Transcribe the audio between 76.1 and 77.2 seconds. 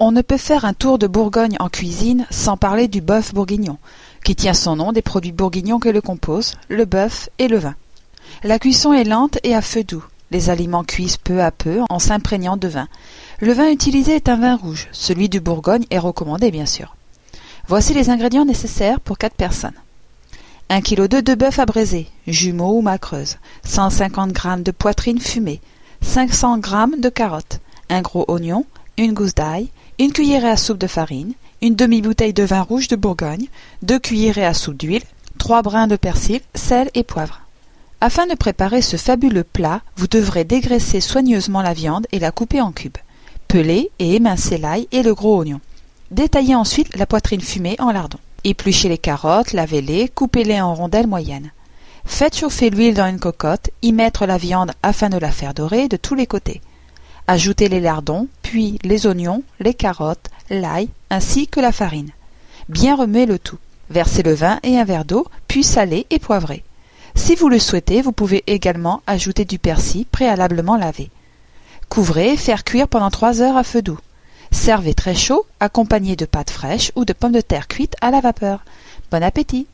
de pâtes fraîches ou de